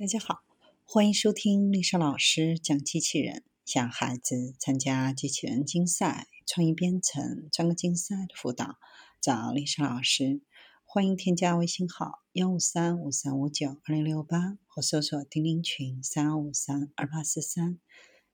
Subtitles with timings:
[0.00, 0.44] 大家好，
[0.84, 3.42] 欢迎收听丽莎老师讲机器人。
[3.64, 8.76] 想孩子参加机器人竞赛、创意编程、专个竞赛的辅导，
[9.20, 10.40] 找丽莎老师。
[10.84, 17.80] 欢迎添加微信号幺五三五三五九二零六八，或搜索钉钉群三五三二八四三。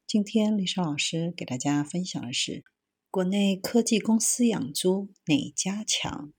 [0.06, 2.62] 今天丽莎老师给大家分享的是
[3.10, 6.30] 国内科技公司养猪哪家强？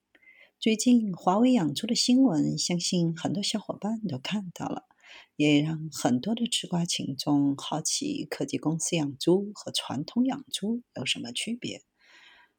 [0.59, 4.83] 最近华为养猪的新闻，相信很多小伙伴都看到了。
[5.35, 11.81] 也让很多的吃瓜群众好奇，科技公司养猪和传统养猪有什么区别？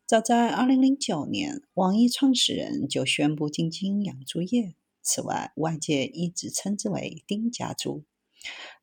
[0.07, 4.75] 早在2009年，网易创始人就宣布进军养猪业。
[5.03, 8.05] 此外，外界一直称之为“丁家猪”。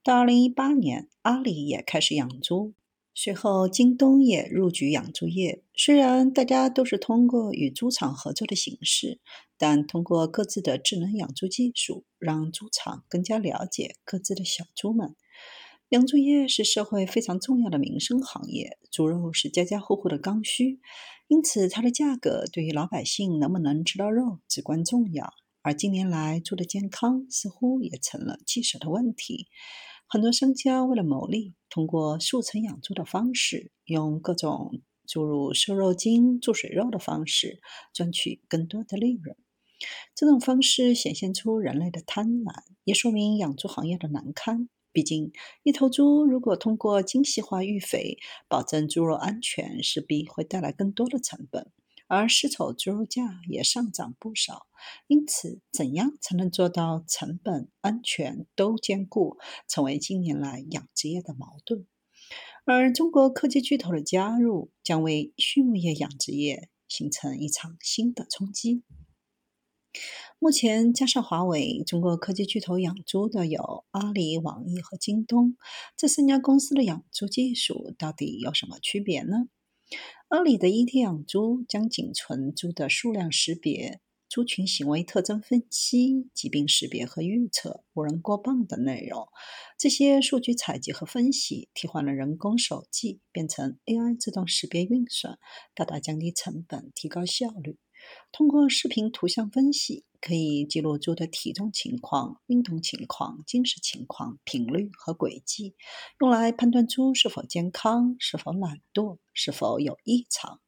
[0.03, 2.73] 到2018年，阿里也开始养猪。
[3.13, 5.63] 随后，京东也入局养猪业。
[5.75, 9.19] 虽然大家都是通过与猪场合作的形式，
[9.66, 15.16] 但通过各自的智能养猪技术，让猪场更加了解各自的小猪们。
[15.88, 20.81] 养猪业是社会非常重要的民生行业，猪肉是家家户户的刚需，
[21.30, 25.33] 因此它的价格对于老百姓能不能吃到肉至关重要。
[25.61, 29.48] 而近年来，猪的健康似乎也成了棘手的问题。
[30.09, 37.61] 很多商家为了牟利，通过速成养猪的方式，用各种注入瘦肉精、注水肉的方式，
[37.94, 39.38] 赚取更多的利润。
[40.16, 42.53] 这种方式显现出人类的贪婪，
[42.84, 44.70] 也说明养猪行业的难堪。
[44.92, 45.31] 毕竟，
[45.64, 51.72] 一头猪如果通过精细化育肥，保证猪肉安全，势必会带来更多的成本。
[52.08, 54.67] 而丝绸猪肉价也上涨不少，
[55.08, 61.88] 因此，怎样才能做到成本、安全都兼顾，成为近年来养殖业的矛盾。
[62.66, 68.84] 而中国科技巨头的加入，将为畜牧业养殖业形成一场新的冲击。
[70.39, 75.55] 目前，加上华为，中国科技巨头养猪的有阿里、网易和京东。
[75.95, 79.47] 这三家公司的养猪技术到底有什么区别呢？
[80.27, 89.27] 阿里的 ET 养猪将仅存猪的数量识别、猪群行为特征分析、疾病识别和预测、无人过磅等内容。
[89.77, 95.37] 这些数据采集和分析替换了人工手记，变成 AI 自动识别运算，
[95.75, 97.77] 大大降低成本，提高效率。
[98.31, 105.75] 通过视频、图像分析，可以记录猪的体重情况、运动情况、进食情况、频率和轨迹，
[106.19, 110.59] 用来判断猪是否健康、是否懒惰、是否有异常。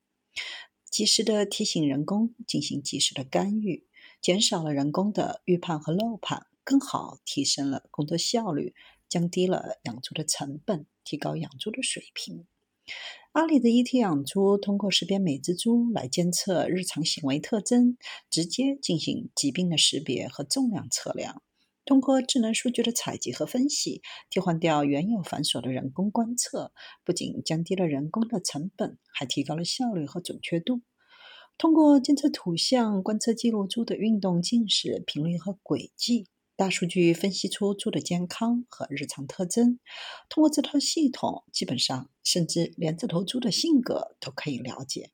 [0.89, 3.87] 及时的提醒人工进行及时的干预，
[4.21, 8.73] 减少了人工的预判和漏判，更好提升了工作效率，
[9.09, 12.45] 降低了养猪的成本，提高养猪的水平。
[13.33, 17.97] 阿里的 ET 养猪通过识别每只猪来监测日常行为特征，
[18.29, 21.41] 直接进行疾病的识别和重量测量。
[21.83, 26.71] 通过智能数据的采集和分析，替换掉原有繁琐的人工观测，
[27.03, 30.81] 不仅降低了人工的成本，还提高了效率和准确度。
[31.57, 36.27] 通过监测图像、观测记录猪的运动、进食频率和轨迹。
[36.55, 39.79] 大数据分析出猪的健康和日常特征，
[40.29, 45.11] 通过这套系统，基本上甚至连这头猪的性格都可以了解。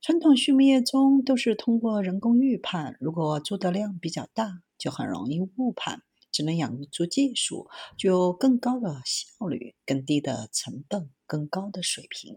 [0.00, 6.02] 传统畜牧业中都是通过人工预判，如果猪的量比较大，就很容易误判。
[6.32, 12.36] 只能养猪技术具有更高的效率、更低的成本、更高的水平。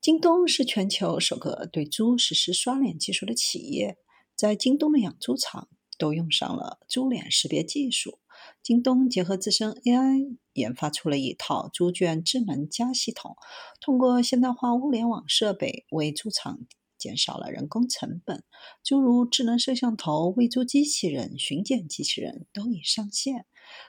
[0.00, 3.96] 京东是全球首个对猪实施刷脸技术的企业，
[4.34, 5.68] 在京东的养猪场。
[5.98, 8.18] 都用上了猪脸识别技术。
[8.62, 13.36] 京东结合自身 AI，研发出了一套猪圈智能加系统，
[13.80, 16.60] 通过现代化物联网设备，为猪场
[16.98, 18.44] 减少了人工成本。
[18.84, 23.46] 诸如智能摄像头、喂猪机器人、巡检机器人都已上线，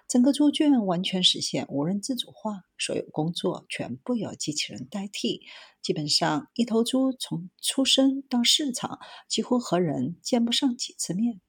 [0.08, 5.42] 整个猪圈完全实现无人自主化，所有工作全部由机器人代替。
[5.82, 11.42] 基本上，一头猪从出生到市场，几乎和人见不上几次面。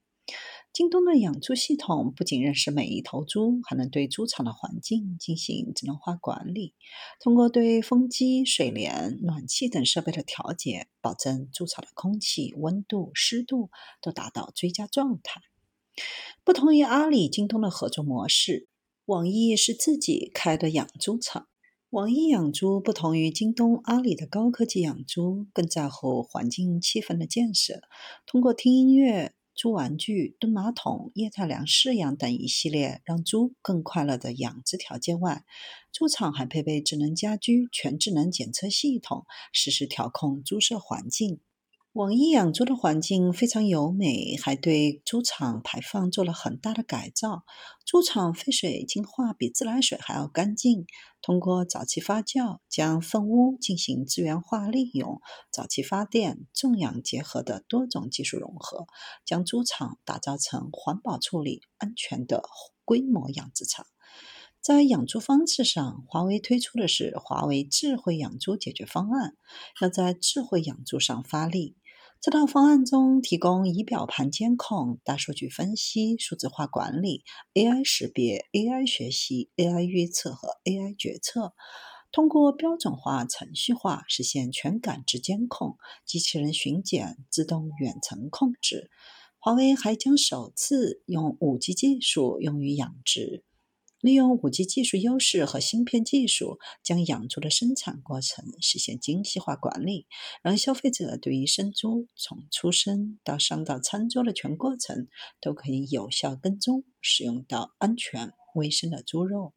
[0.71, 6.75] 京东的养猪系统不仅认识每一头猪，还能对猪场的环境进行智能化管理。
[7.19, 15.41] 通过对风机、水帘、暖气等设备的调节，保证猪场的空气温度、湿度都达到最佳状态。
[16.43, 18.67] 不同于阿里、京东的合作模式，
[19.05, 21.47] 网易是自己开的养猪场。
[21.89, 27.81] 网易养猪不同于京东、阿里的高科技养猪，更在乎环境气氛的建设。
[28.27, 29.33] 通过听音乐。
[29.59, 35.43] 猪玩具、蹲马桶、液态粮饲养等一系列让猪更快乐的养殖条件外，
[35.91, 41.41] 猪场还配备智能家居、全智能检测系统，实时调控猪舍环境。
[41.93, 47.43] 网易养猪的环境非常优美，还对猪场排放做了很大的改造。
[47.83, 50.85] 猪场废水净化比自来水还要干净。
[51.19, 55.19] 通过沼气发酵，将粪污进行资源化利用，
[55.51, 58.85] 沼气发电、种养结合的多种技术融合，
[59.25, 62.43] 将猪场打造成环保处理、安全的
[62.85, 63.87] 规模养殖场。
[64.61, 69.35] 在养猪方式上，华为推出的是华为智慧养猪解决方案，
[69.81, 71.77] 要在智慧养猪上发力。
[72.21, 77.23] 这套方案中提供仪表盘监控、大数据分析、数字化管理、
[77.53, 81.53] AI 识别、AI 学习、AI 预测和 AI 决策，
[82.11, 88.89] 通过标准化、程序化实现全感知监控、机器人巡检、自动远程控制。
[89.37, 93.45] 华为还将首次用 5G 技术用于养殖。
[94.01, 100.07] 利用五 G 技术优势和芯片技术，将养猪的生产过程实现精细化管理，
[100.41, 105.07] 让消费者对于生猪从出生到上到餐桌的全过程
[105.41, 109.53] 都可以有效跟踪，使用到安全卫生的猪肉。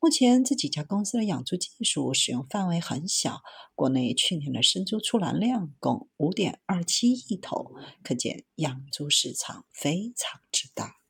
[0.00, 3.42] 目前这几家公司的养猪技术使用范围很小，
[3.76, 7.72] 国内去年的生猪出栏量共五点二七亿头，
[8.02, 10.96] 可见养猪市场非常之大。